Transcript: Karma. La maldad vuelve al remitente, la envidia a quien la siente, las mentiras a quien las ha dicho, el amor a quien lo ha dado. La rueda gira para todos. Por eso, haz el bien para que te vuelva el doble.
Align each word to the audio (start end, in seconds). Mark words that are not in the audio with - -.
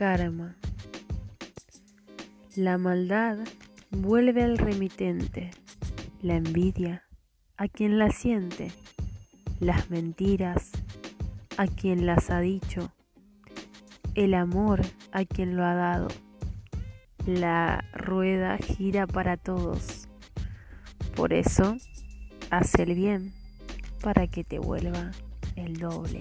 Karma. 0.00 0.56
La 2.56 2.78
maldad 2.78 3.36
vuelve 3.90 4.42
al 4.42 4.56
remitente, 4.56 5.50
la 6.22 6.36
envidia 6.36 7.04
a 7.58 7.68
quien 7.68 7.98
la 7.98 8.10
siente, 8.10 8.72
las 9.58 9.90
mentiras 9.90 10.70
a 11.58 11.66
quien 11.66 12.06
las 12.06 12.30
ha 12.30 12.40
dicho, 12.40 12.94
el 14.14 14.32
amor 14.32 14.80
a 15.12 15.26
quien 15.26 15.54
lo 15.54 15.66
ha 15.66 15.74
dado. 15.74 16.08
La 17.26 17.84
rueda 17.92 18.56
gira 18.56 19.06
para 19.06 19.36
todos. 19.36 20.08
Por 21.14 21.34
eso, 21.34 21.76
haz 22.48 22.74
el 22.76 22.94
bien 22.94 23.34
para 24.02 24.28
que 24.28 24.44
te 24.44 24.58
vuelva 24.58 25.10
el 25.56 25.76
doble. 25.76 26.20